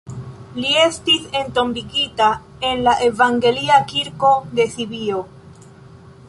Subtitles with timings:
[0.61, 2.29] Li estis entombigita
[2.71, 5.23] en la evangelia kirko de Sibio.